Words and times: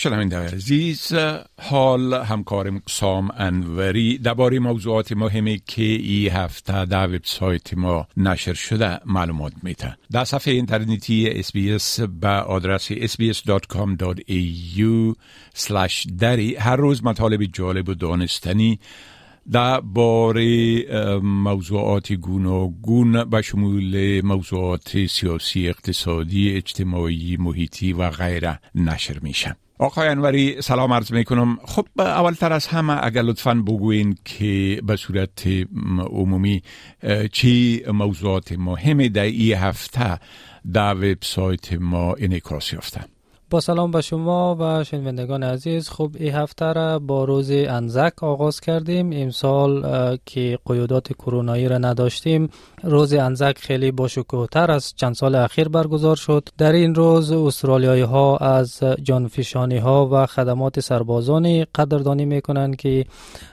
شنونده 0.00 0.36
عزیز 0.36 1.12
حال 1.60 2.14
همکارم 2.14 2.82
سام 2.88 3.30
انوری. 3.36 4.18
درباره 4.18 4.58
موضوعات 4.58 5.12
مهمی 5.12 5.62
که 5.66 5.82
ای 5.82 6.28
هفته 6.28 6.84
در 6.84 7.06
وبسایت 7.06 7.74
ما 7.74 8.06
نشر 8.16 8.54
شده 8.54 9.00
معلومات 9.06 9.52
میته 9.62 9.96
در 10.12 10.24
صفحه 10.24 10.54
اینترنتی 10.54 11.28
SBS 11.28 12.00
به 12.00 12.28
آدرس 12.28 12.92
sbs.com.au 12.92 13.34
دری 16.18 16.56
هر 16.56 16.76
روز 16.76 17.04
مطالب 17.04 17.44
جالب 17.44 17.88
و 17.88 17.94
دانستنی 17.94 18.80
در 19.52 19.80
باره 19.80 20.84
موضوعات 21.22 22.12
گوناگون 22.12 23.24
به 23.24 23.42
شمول 23.42 24.20
موضوعات 24.24 25.06
سیاسی 25.06 25.68
اقتصادی 25.68 26.56
اجتماعی 26.56 27.36
محیطی 27.36 27.92
و 27.92 28.10
غیره 28.10 28.60
نشر 28.74 29.18
میشه 29.18 29.56
آقای 29.80 30.08
انوری 30.08 30.62
سلام 30.62 30.92
عرض 30.92 31.12
می 31.12 31.24
کنم 31.24 31.58
خب 31.64 31.86
اولتر 31.98 32.52
از 32.52 32.66
همه 32.66 33.04
اگر 33.04 33.22
لطفا 33.22 33.54
بگوین 33.54 34.16
که 34.24 34.80
به 34.84 34.96
صورت 34.96 35.46
عمومی 36.10 36.62
چی 37.32 37.82
موضوعات 37.92 38.52
مهمی 38.52 39.08
در 39.08 39.22
این 39.22 39.56
هفته 39.56 40.18
در 40.72 40.94
وبسایت 40.94 41.72
ما 41.72 42.14
انعکاس 42.18 42.72
یافته. 42.72 43.00
با 43.50 43.60
سلام 43.60 43.90
به 43.90 44.00
شما 44.00 44.56
و 44.60 44.84
شنوندگان 44.84 45.42
عزیز. 45.42 45.88
خب 45.88 46.10
این 46.18 46.34
هفته 46.34 46.72
را 46.72 46.98
با 46.98 47.24
روز 47.24 47.50
انزک 47.50 48.22
آغاز 48.22 48.60
کردیم. 48.60 49.10
امسال 49.12 50.16
که 50.26 50.58
قیودات 50.66 51.12
کرونایی 51.12 51.68
را 51.68 51.78
نداشتیم 51.78 52.48
روز 52.82 53.12
انزک 53.12 53.58
خیلی 53.58 53.90
با 53.90 54.08
تر 54.52 54.70
از 54.70 54.92
چند 54.96 55.14
سال 55.14 55.34
اخیر 55.34 55.68
برگزار 55.68 56.16
شد. 56.16 56.48
در 56.58 56.72
این 56.72 56.94
روز 56.94 57.32
استرالیایی 57.32 58.02
ها 58.02 58.36
از 58.36 58.82
جانفشانی 59.02 59.78
ها 59.78 60.08
و 60.12 60.26
خدمات 60.26 60.80
سربازانی 60.80 61.64
قدردانی 61.64 62.24
می 62.24 62.40
کنند 62.40 62.76
که 62.76 63.04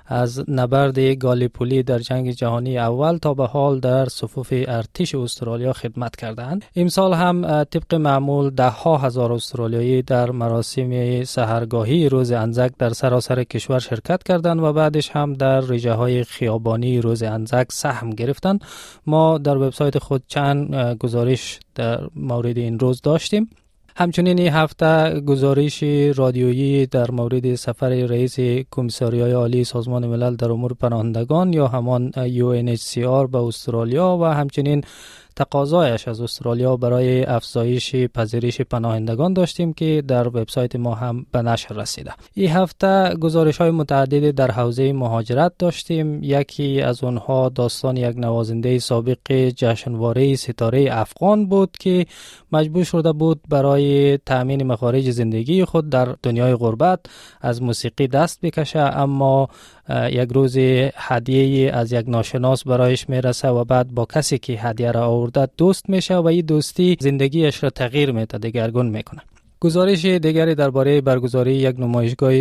از 0.05 0.44
نبرد 0.47 1.00
گالیپولی 1.00 1.83
در 1.83 2.00
جنگ 2.00 2.31
جهانی 2.31 2.77
اول 2.77 3.17
تا 3.17 3.33
به 3.33 3.45
حال 3.45 3.79
در 3.79 4.05
صفوف 4.05 4.47
ارتش 4.52 5.16
استرالیا 5.16 5.73
خدمت 5.73 6.16
کردند 6.16 6.66
امسال 6.75 7.13
هم 7.13 7.63
طبق 7.63 7.95
معمول 7.95 8.50
ده 8.50 8.69
ها 8.69 8.97
هزار 8.97 9.33
استرالیایی 9.33 9.86
در 10.02 10.31
مراسم 10.31 11.23
سهرگاهی 11.23 12.09
روز 12.09 12.31
انزک 12.31 12.71
در 12.80 12.89
سراسر 12.89 13.43
کشور 13.43 13.80
شرکت 13.80 14.23
کردند 14.23 14.59
و 14.63 14.73
بعدش 14.73 15.09
هم 15.09 15.33
در 15.33 15.59
رژه 15.59 15.94
های 15.94 16.23
خیابانی 16.23 17.02
روز 17.02 17.23
انزک 17.23 17.66
سهم 17.71 18.09
گرفتند. 18.09 18.61
ما 19.05 19.38
در 19.38 19.57
وبسایت 19.57 19.97
خود 19.97 20.23
چند 20.27 20.75
گزارش 20.99 21.59
در 21.75 22.07
مورد 22.16 22.57
این 22.57 22.79
روز 22.79 23.02
داشتیم. 23.02 23.49
همچنین 23.99 24.39
این 24.39 24.53
هفته 24.53 25.19
گزارش 25.19 25.83
رادیویی 26.16 26.85
در 26.85 27.11
مورد 27.11 27.55
سفر 27.55 27.89
رئیس 27.89 28.39
کمیساریای 28.72 29.31
عالی 29.31 29.63
سازمان 29.63 30.07
ملل 30.07 30.35
در 30.35 30.51
امور 30.51 30.73
پناهندگان 30.73 31.53
یا 31.53 31.67
همان 31.67 32.11
UNHCR 32.11 33.27
به 33.31 33.38
استرالیا 33.38 34.17
و 34.22 34.23
همچنین 34.25 34.83
تقاضایش 35.38 36.07
از 36.07 36.21
استرالیا 36.21 36.77
برای 36.77 37.23
افزایش 37.23 37.95
پذیرش 37.95 38.61
پناهندگان 38.61 39.33
داشتیم 39.33 39.73
که 39.73 40.03
در 40.07 40.27
وبسایت 40.27 40.75
ما 40.75 40.95
هم 40.95 41.25
به 41.31 41.41
نشر 41.41 41.75
رسیده. 41.75 42.11
این 42.33 42.49
هفته 42.49 43.16
گزارش 43.16 43.57
های 43.57 43.71
متعددی 43.71 44.31
در 44.31 44.52
حوزه 44.52 44.94
مهاجرت 44.94 45.52
داشتیم. 45.59 46.23
یکی 46.23 46.81
از 46.81 47.03
اونها 47.03 47.50
داستان 47.50 47.97
یک 47.97 48.17
نوازنده 48.17 48.79
سابق 48.79 49.31
جشنواره 49.31 50.35
ستاره 50.35 50.88
افغان 50.91 51.45
بود 51.45 51.78
که 51.79 52.06
مجبور 52.51 52.83
شده 52.83 53.12
بود 53.12 53.41
برای 53.50 54.17
تأمین 54.17 54.63
مخارج 54.63 55.12
زندگی 55.12 55.66
خود 55.66 55.89
در 55.89 56.16
دنیای 56.23 56.56
غربت 56.56 57.00
از 57.41 57.62
موسیقی 57.62 58.07
دست 58.07 58.41
بکشه 58.41 58.79
اما 58.79 59.50
یک 60.12 60.29
روز 60.31 60.57
هدیه 60.95 61.72
از 61.72 61.91
یک 61.91 62.06
ناشناس 62.07 62.63
برایش 62.63 63.09
می‌رسه 63.09 63.47
و 63.47 63.63
بعد 63.63 63.91
با 63.91 64.06
کسی 64.06 64.38
که 64.38 64.53
هدیه 64.53 64.91
را 64.91 65.07
آورده 65.27 65.53
دوست 65.57 65.89
میشه 65.89 66.15
و 66.15 66.27
این 66.27 66.45
دوستی 66.45 66.97
زندگیش 66.99 67.63
را 67.63 67.69
تغییر 67.69 68.11
میده 68.11 68.38
دگرگون 68.38 68.89
می‌کنه. 68.89 69.21
گزارش 69.59 70.05
دیگری 70.05 70.55
درباره 70.55 71.01
برگزاری 71.01 71.53
یک 71.53 71.79
نمایشگاه 71.79 72.33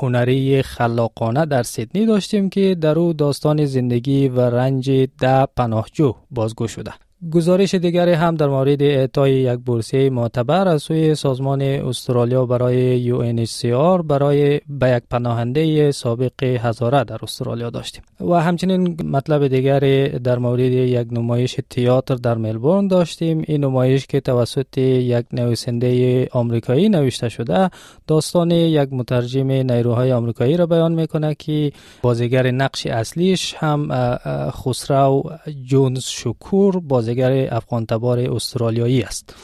هنری 0.00 0.62
خلاقانه 0.62 1.46
در 1.46 1.62
سیدنی 1.62 2.06
داشتیم 2.06 2.50
که 2.50 2.74
در 2.74 2.98
او 2.98 3.12
داستان 3.12 3.64
زندگی 3.64 4.28
و 4.28 4.40
رنج 4.40 4.90
ده 5.20 5.46
پناهجو 5.56 6.14
بازگو 6.30 6.68
شده. 6.68 6.92
گزارش 7.32 7.74
دیگری 7.74 8.12
هم 8.12 8.34
در 8.34 8.48
مورد 8.48 8.82
اعطای 8.82 9.32
یک 9.32 9.60
بورسیه 9.60 10.10
معتبر 10.10 10.68
از 10.68 10.82
سوی 10.82 11.14
سازمان 11.14 11.62
استرالیا 11.62 12.46
برای 12.46 13.12
UNHCR 13.12 14.02
برای 14.02 14.60
به 14.68 14.90
یک 14.90 15.02
پناهنده 15.10 15.92
سابق 15.92 16.42
هزاره 16.42 17.04
در 17.04 17.18
استرالیا 17.22 17.70
داشتیم. 17.70 18.02
و 18.20 18.34
همچنین 18.34 18.96
مطلب 19.04 19.46
دیگری 19.46 20.08
در 20.08 20.38
مورد 20.38 20.60
یک 20.60 21.08
نمایش 21.10 21.60
تئاتر 21.70 22.14
در 22.14 22.34
ملبورن 22.34 22.88
داشتیم. 22.88 23.42
این 23.46 23.64
نمایش 23.64 24.06
که 24.06 24.20
توسط 24.20 24.78
یک 24.78 25.26
نویسنده 25.32 26.28
آمریکایی 26.32 26.88
نوشته 26.88 27.28
شده 27.28 27.70
داستان 28.06 28.50
یک 28.50 28.92
مترجم 28.92 29.50
نیروهای 29.50 30.12
آمریکایی 30.12 30.56
را 30.56 30.66
بیان 30.66 30.92
می‌کنه 30.92 31.34
که 31.34 31.72
بازیگر 32.02 32.50
نقش 32.50 32.86
اصلیش 32.86 33.54
هم 33.54 33.88
خسرو 34.50 35.30
جونز 35.64 36.04
شکور 36.04 36.80
بازیگر 36.80 37.13
بازیگر 37.14 37.54
افغان 37.54 37.86
تبار 37.86 38.18
استرالیایی 38.18 39.02
است. 39.02 39.34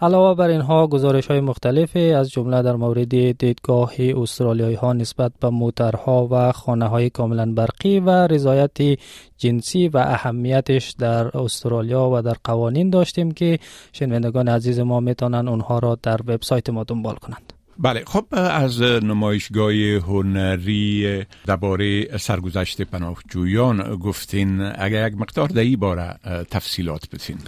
علاوه 0.00 0.36
بر 0.36 0.48
اینها 0.48 0.86
گزارش 0.86 1.26
های 1.26 1.40
مختلفی 1.40 2.12
از 2.12 2.30
جمله 2.30 2.62
در 2.62 2.76
مورد 2.76 3.38
دیدگاه 3.38 3.92
استرالیایی 3.98 4.74
ها 4.74 4.92
نسبت 4.92 5.32
به 5.40 5.48
موترها 5.48 6.28
و 6.30 6.52
خانه 6.52 6.88
های 6.88 7.10
کاملا 7.10 7.52
برقی 7.52 8.00
و 8.00 8.10
رضایت 8.10 8.98
جنسی 9.38 9.88
و 9.88 9.98
اهمیتش 9.98 10.90
در 10.90 11.38
استرالیا 11.38 12.10
و 12.12 12.22
در 12.22 12.36
قوانین 12.44 12.90
داشتیم 12.90 13.30
که 13.30 13.58
شنوندگان 13.92 14.48
عزیز 14.48 14.78
ما 14.80 15.00
می‌تونن 15.00 15.48
اونها 15.48 15.78
را 15.78 15.98
در 16.02 16.20
وبسایت 16.26 16.70
ما 16.70 16.84
دنبال 16.84 17.14
کنند. 17.14 17.61
بله 17.82 18.02
خب 18.06 18.26
از 18.32 18.82
نمایشگاه 18.82 19.72
هنری 19.96 21.22
درباره 21.46 22.18
سرگذشت 22.18 22.82
پناهجویان 22.82 23.96
گفتین 23.96 24.60
اگر 24.60 25.08
یک 25.08 25.14
مقدار 25.14 25.48
در 25.48 25.60
این 25.60 25.76
باره 25.76 26.18
تفصیلات 26.50 27.10
بتین 27.10 27.38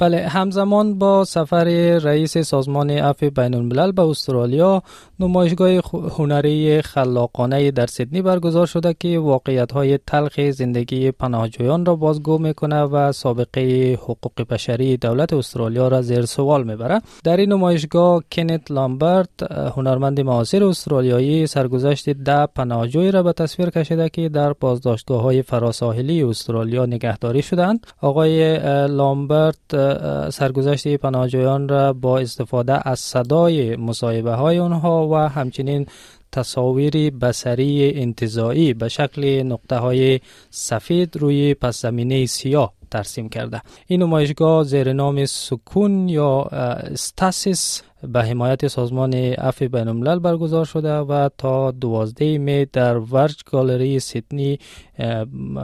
بله 0.00 0.28
همزمان 0.28 0.98
با 0.98 1.24
سفر 1.24 1.64
رئیس 1.98 2.38
سازمان 2.38 2.90
عفو 2.90 3.30
بین 3.30 3.54
الملل 3.54 3.92
به 3.92 4.02
استرالیا 4.02 4.82
نمایشگاه 5.20 5.70
هنری 6.18 6.82
خلاقانه 6.82 7.70
در 7.70 7.86
سیدنی 7.86 8.22
برگزار 8.22 8.66
شده 8.66 8.94
که 9.00 9.18
واقعیت 9.18 9.72
های 9.72 9.98
تلخ 10.06 10.40
زندگی 10.50 11.10
پناهجویان 11.10 11.86
را 11.86 11.96
بازگو 11.96 12.38
می‌کنه 12.38 12.82
و 12.82 13.12
سابقه 13.12 13.94
حقوق 14.02 14.48
بشری 14.50 14.96
دولت 14.96 15.32
استرالیا 15.32 15.88
را 15.88 16.02
زیر 16.02 16.24
سوال 16.26 16.64
می‌بره. 16.64 17.00
در 17.24 17.36
این 17.36 17.52
نمایشگاه 17.52 18.22
کنت 18.32 18.70
لامبرت 18.70 19.52
هنرمند 19.76 20.20
معاصر 20.20 20.64
استرالیایی 20.64 21.46
سرگذشت 21.46 22.10
ده 22.10 22.46
پناهجوی 22.46 23.10
را 23.10 23.22
به 23.22 23.32
تصویر 23.32 23.70
کشیده 23.70 24.08
که 24.08 24.28
در 24.28 24.52
بازداشتگاه 24.52 25.22
های 25.22 25.42
فراساحلی 25.42 26.22
استرالیا 26.22 26.86
نگهداری 26.86 27.42
شدند 27.42 27.86
آقای 28.00 28.58
لامبرت 28.86 29.89
سرگذشت 30.30 30.88
پناهجویان 30.88 31.68
را 31.68 31.92
با 31.92 32.18
استفاده 32.18 32.88
از 32.88 33.00
صدای 33.00 33.76
مصاحبه 33.76 34.34
های 34.34 34.58
آنها 34.58 35.08
و 35.08 35.14
همچنین 35.14 35.86
تصاویر 36.32 37.10
بسری 37.10 37.92
انتظایی 37.94 38.74
به 38.74 38.88
شکل 38.88 39.42
نقطه 39.42 39.76
های 39.76 40.20
سفید 40.50 41.16
روی 41.16 41.54
پس 41.54 41.82
زمینه 41.82 42.26
سیاه 42.26 42.72
ترسیم 42.90 43.28
کرده. 43.28 43.62
این 43.86 44.02
نمایشگاه 44.02 44.64
زیر 44.64 44.92
نام 44.92 45.26
سکون 45.26 46.08
یا 46.08 46.42
استاسیس 46.42 47.82
به 48.02 48.22
حمایت 48.22 48.68
سازمان 48.68 49.14
عفو 49.14 49.68
بین 49.68 49.88
الملل 49.88 50.18
برگزار 50.18 50.64
شده 50.64 50.94
و 50.94 51.28
تا 51.38 51.70
دوازده 51.70 52.38
می 52.38 52.64
در 52.64 52.96
ورج 52.98 53.42
گالری 53.50 54.00
سیدنی 54.00 54.58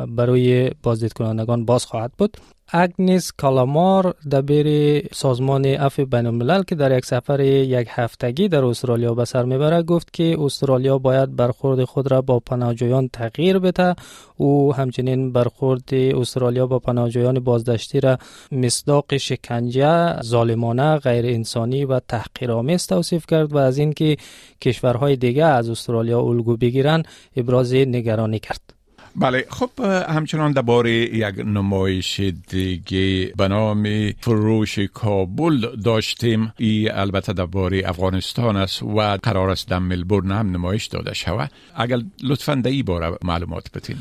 برای 0.09 0.71
بازدید 0.83 1.13
کنندگان 1.13 1.65
باز 1.65 1.85
خواهد 1.85 2.13
بود. 2.19 2.37
اگنیس 2.73 3.33
کالامار 3.33 4.15
دبیر 4.33 5.01
سازمان 5.15 5.67
اف 5.67 6.01
بین 6.01 6.27
الملل 6.27 6.63
که 6.63 6.75
در 6.75 6.99
یک 6.99 7.07
سفر 7.07 7.41
یک 7.41 7.89
هفتگی 7.91 8.49
در 8.49 8.65
استرالیا 8.65 9.15
به 9.15 9.25
سر 9.25 9.45
می‌بره 9.45 9.83
گفت 9.83 10.13
که 10.13 10.37
استرالیا 10.41 10.99
باید 10.99 11.37
برخورد 11.37 11.85
خود 11.85 12.11
را 12.11 12.23
با 12.23 12.41
پناهجویان 12.41 13.09
تغییر 13.09 13.59
بده. 13.59 13.95
او 14.37 14.75
همچنین 14.75 15.33
برخورد 15.33 15.95
استرالیا 15.95 16.67
با 16.67 16.79
پناهجویان 16.79 17.41
بازداشتی 17.41 18.01
را 18.01 18.19
مصداق 18.53 19.17
شکنجه 19.17 20.23
ظالمانه 20.23 20.99
غیر 20.99 21.27
انسانی 21.27 21.85
و 21.85 22.01
تحقیرآمیز 22.01 22.87
توصیف 22.87 23.27
کرد 23.27 23.53
و 23.53 23.59
از 23.59 23.79
اینکه 23.79 24.17
کشورهای 24.61 25.17
دیگه 25.17 25.45
از 25.45 25.71
استرالیا 25.71 26.21
الگو 26.21 26.57
بگیرند 26.57 27.09
ابراز 27.37 27.75
نگرانی 27.75 28.39
کرد. 28.39 28.76
بله 29.19 29.47
خب 29.51 29.71
همچنان 30.09 30.53
درباره 30.53 30.93
یک 30.93 31.39
نمایش 31.39 32.21
دیگه 32.49 33.33
به 33.37 33.49
نام 33.49 34.11
فروش 34.21 34.79
کابل 34.79 35.77
داشتیم. 35.85 36.53
ای 36.59 36.89
البته 36.89 37.33
درباره 37.33 37.83
افغانستان 37.87 38.57
است 38.57 38.83
و 38.83 39.17
قرار 39.17 39.51
است 39.51 39.69
در 39.69 39.79
ملبورن 39.79 40.31
هم 40.33 40.51
نمایش 40.51 40.87
داده 40.87 41.15
شود. 41.15 41.51
اگر 41.75 42.01
لطفا 42.23 42.55
در 42.55 42.71
این 42.71 42.85
باره 42.85 43.19
معلومات 43.25 43.71
بتین 43.75 43.97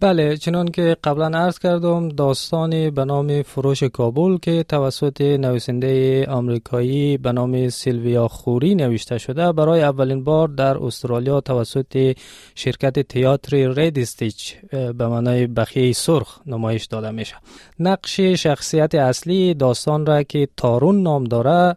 بله 0.00 0.36
چنان 0.36 0.68
که 0.68 0.96
قبلا 1.04 1.38
عرض 1.38 1.58
کردم 1.58 2.08
داستانی 2.08 2.90
به 2.90 3.04
نام 3.04 3.42
فروش 3.42 3.82
کابل 3.82 4.36
که 4.36 4.62
توسط 4.62 5.20
نویسنده 5.20 6.26
آمریکایی 6.26 7.18
به 7.18 7.32
نام 7.32 7.68
سیلویا 7.68 8.28
خوری 8.28 8.74
نوشته 8.74 9.18
شده 9.18 9.52
برای 9.52 9.82
اولین 9.82 10.24
بار 10.24 10.48
در 10.48 10.78
استرالیا 10.84 11.40
توسط 11.40 12.16
شرکت 12.54 12.98
تئاتر 13.00 13.68
رید 13.68 13.98
استیچ 13.98 14.56
به 14.70 15.08
معنای 15.08 15.46
بخیه 15.46 15.92
سرخ 15.92 16.38
نمایش 16.46 16.84
داده 16.84 17.10
میشه. 17.10 17.34
نقش 17.78 18.20
شخصیت 18.20 18.94
اصلی 18.94 19.54
داستان 19.54 20.06
را 20.06 20.22
که 20.22 20.48
تارون 20.56 21.02
نام 21.02 21.24
داره 21.24 21.76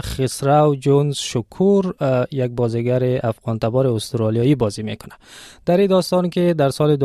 خسرو 0.00 0.74
جونز 0.74 1.16
شکور 1.16 1.94
یک 2.30 2.50
بازیگر 2.50 3.26
افغان 3.26 3.58
تبار 3.58 3.86
استرالیایی 3.86 4.54
بازی 4.54 4.82
می‌کنه. 4.82 5.14
در 5.66 5.76
این 5.76 5.86
داستان 5.86 6.30
که 6.30 6.54
در 6.54 6.70
سال 6.70 6.96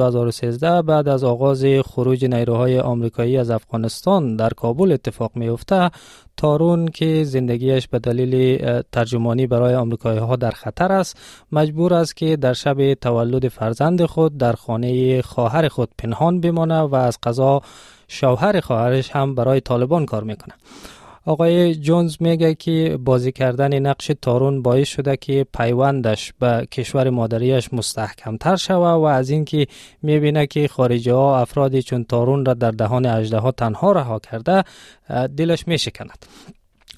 2013 0.41 0.81
بعد 0.81 1.07
از 1.07 1.23
آغاز 1.23 1.65
خروج 1.85 2.25
نیروهای 2.25 2.79
آمریکایی 2.79 3.37
از 3.37 3.49
افغانستان 3.49 4.35
در 4.35 4.49
کابل 4.49 4.91
اتفاق 4.91 5.31
میفته 5.35 5.91
تارون 6.37 6.87
که 6.87 7.23
زندگیش 7.23 7.87
به 7.87 7.99
دلیل 7.99 8.57
ترجمانی 8.91 9.47
برای 9.47 9.75
آمریکایی 9.75 10.19
ها 10.19 10.35
در 10.35 10.51
خطر 10.51 10.91
است 10.91 11.17
مجبور 11.51 11.93
است 11.93 12.15
که 12.15 12.35
در 12.35 12.53
شب 12.53 12.93
تولد 12.93 13.47
فرزند 13.47 14.05
خود 14.05 14.37
در 14.37 14.53
خانه 14.53 15.21
خواهر 15.21 15.67
خود 15.67 15.89
پنهان 15.97 16.41
بمانه 16.41 16.79
و 16.79 16.95
از 16.95 17.17
قضا 17.23 17.61
شوهر 18.07 18.59
خواهرش 18.59 19.11
هم 19.11 19.35
برای 19.35 19.61
طالبان 19.61 20.05
کار 20.05 20.23
می‌کنه 20.23 20.53
آقای 21.25 21.75
جونز 21.75 22.17
میگه 22.19 22.55
که 22.55 22.97
بازی 23.05 23.31
کردن 23.31 23.79
نقش 23.79 24.11
تارون 24.21 24.61
باعث 24.61 24.87
شده 24.87 25.17
که 25.17 25.45
پیوندش 25.57 26.33
به 26.39 26.67
کشور 26.71 27.09
مادریش 27.09 27.73
مستحکمتر 27.73 28.55
شوه 28.55 28.87
و 28.87 29.03
از 29.03 29.29
اینکه 29.29 29.67
می‌بینه 30.01 30.47
که 30.47 30.67
خارجی 30.67 31.09
ها 31.09 31.41
افرادی 31.41 31.81
چون 31.81 32.03
تارون 32.03 32.45
را 32.45 32.53
در 32.53 32.71
دهان 32.71 33.05
اجده 33.05 33.37
ها 33.37 33.51
تنها 33.51 33.91
رها 33.91 34.19
کرده 34.19 34.63
دلش 35.37 35.67
میشکند. 35.67 36.25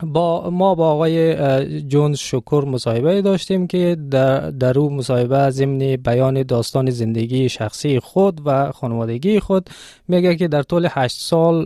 با 0.06 0.50
ما 0.50 0.76
با 0.76 0.92
آقای 0.92 1.82
جونز 1.82 2.18
شکر 2.18 2.66
مصاحبه 2.68 3.22
داشتیم 3.22 3.68
که 3.68 3.98
در, 4.12 4.52
در 4.52 4.80
او 4.80 4.90
مصاحبه 4.90 5.50
ضمن 5.50 5.96
بیان 5.96 6.44
داستان 6.44 6.90
زندگی 6.90 7.50
شخصی 7.50 8.00
خود 8.00 8.42
و 8.46 8.72
خانوادگی 8.72 9.40
خود. 9.40 9.70
میگه 10.08 10.36
که 10.36 10.48
در 10.48 10.64
طول 10.64 10.88
هشت 10.92 11.20
سال 11.20 11.66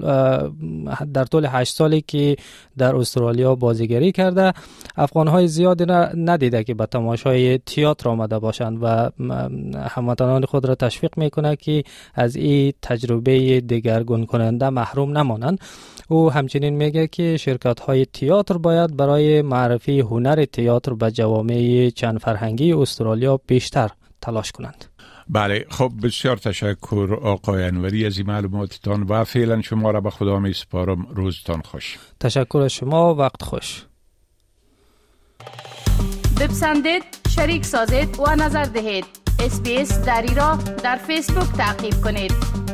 در 1.13 1.25
طول 1.25 1.47
هشت 1.49 1.75
سالی 1.75 2.01
که 2.07 2.35
در 2.77 2.95
استرالیا 2.95 3.55
بازیگری 3.55 4.11
کرده 4.11 4.53
افغان 4.97 5.27
های 5.27 5.47
زیادی 5.47 5.85
ندیده 6.17 6.63
که 6.63 6.73
به 6.73 6.85
تماشای 6.85 7.57
تئاتر 7.57 8.09
آمده 8.09 8.39
باشند 8.39 8.79
و 8.81 9.09
هموطنان 9.79 10.45
خود 10.45 10.65
را 10.65 10.75
تشویق 10.75 11.17
می‌کنه 11.17 11.55
که 11.55 11.83
از 12.13 12.35
این 12.35 12.73
تجربه 12.81 13.61
دگرگون 13.61 14.25
کننده 14.25 14.69
محروم 14.69 15.17
نمانند. 15.17 15.59
او 16.09 16.31
همچنین 16.31 16.73
میگه 16.73 17.07
که 17.07 17.37
شرکت 17.37 17.79
های 17.79 18.05
تئاتر 18.27 18.57
باید 18.57 18.97
برای 18.97 19.41
معرفی 19.41 19.99
هنر 19.99 20.45
تئاتر 20.45 20.93
به 20.93 21.11
جوامع 21.11 21.89
چند 21.95 22.19
فرهنگی 22.19 22.73
استرالیا 22.73 23.39
بیشتر 23.47 23.89
تلاش 24.21 24.51
کنند. 24.51 24.85
بله 25.29 25.65
خب 25.69 25.91
بسیار 26.03 26.37
تشکر 26.37 27.19
آقای 27.23 27.63
انوری 27.63 28.05
از 28.05 28.17
این 28.17 28.27
معلوماتتان 28.27 29.03
و 29.03 29.23
فعلا 29.23 29.61
شما 29.61 29.91
را 29.91 30.01
به 30.01 30.09
خدا 30.09 30.39
می 30.39 30.53
سپارم 30.53 31.07
روزتان 31.09 31.61
خوش. 31.61 31.97
تشکر 32.19 32.57
از 32.57 32.71
شما 32.71 33.15
وقت 33.15 33.43
خوش. 33.43 33.85
بپسندید 36.41 37.03
شریک 37.29 37.65
سازید 37.65 38.19
و 38.19 38.35
نظر 38.35 38.63
دهید. 38.63 39.05
اسپیس 39.39 39.99
دری 39.99 40.35
را 40.35 40.57
در 40.83 40.95
فیسبوک 40.95 41.47
تعقیب 41.57 41.93
کنید. 42.03 42.66